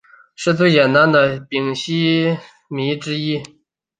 [0.35, 1.75] 是最简单的烯醇
[2.71, 3.43] 醚之一。